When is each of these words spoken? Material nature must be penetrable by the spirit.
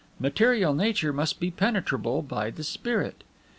Material 0.19 0.73
nature 0.73 1.13
must 1.13 1.39
be 1.39 1.51
penetrable 1.51 2.23
by 2.23 2.49
the 2.49 2.63
spirit. 2.63 3.23